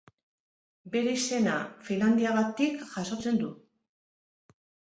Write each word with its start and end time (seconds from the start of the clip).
Bere 0.95 1.11
izena 1.17 1.59
Finlandiagatik 1.89 2.83
jasotzen 2.97 3.41
du. 3.45 3.55